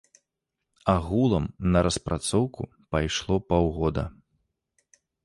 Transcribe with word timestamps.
Агулам 0.93 1.45
на 1.75 1.79
распрацоўку 1.87 2.63
пайшло 2.97 3.39
паўгода. 3.53 4.03